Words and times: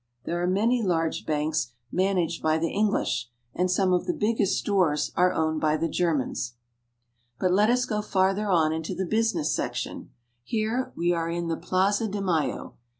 There 0.23 0.41
are 0.41 0.47
many 0.47 0.81
large 0.81 1.27
banks 1.27 1.73
man 1.91 2.15
196 2.15 2.43
ARGENTINA. 2.43 2.43
aged 2.43 2.43
by 2.43 2.57
the 2.57 2.73
English, 2.75 3.29
and 3.53 3.69
some 3.69 3.93
of 3.93 4.07
tlie 4.07 4.17
biggest 4.17 4.57
stores 4.57 5.11
are 5.15 5.31
owned 5.31 5.61
by 5.61 5.77
the 5.77 5.87
Germans. 5.87 6.55
But 7.39 7.51
let 7.51 7.69
us 7.69 7.85
go 7.85 8.01
farther 8.01 8.49
on 8.49 8.73
into 8.73 8.95
the 8.95 9.05
business 9.05 9.53
section. 9.53 10.09
Here 10.43 10.91
we 10.95 11.13
are 11.13 11.29
in 11.29 11.49
the 11.49 11.55
Plaza 11.57 12.07
de 12.07 12.19
Mayo. 12.19 12.77